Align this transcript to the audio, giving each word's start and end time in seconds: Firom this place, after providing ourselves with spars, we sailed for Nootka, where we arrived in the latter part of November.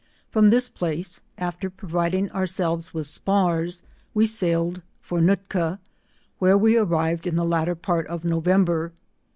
Firom 0.33 0.49
this 0.49 0.67
place, 0.67 1.21
after 1.37 1.69
providing 1.69 2.31
ourselves 2.31 2.91
with 2.91 3.05
spars, 3.05 3.83
we 4.15 4.25
sailed 4.25 4.81
for 4.99 5.21
Nootka, 5.21 5.79
where 6.39 6.57
we 6.57 6.75
arrived 6.75 7.27
in 7.27 7.35
the 7.35 7.45
latter 7.45 7.75
part 7.75 8.07
of 8.07 8.25
November. 8.25 8.93